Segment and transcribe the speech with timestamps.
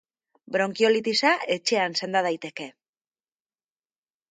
[0.53, 2.69] Bronkiolitisa etxean senda daiteke.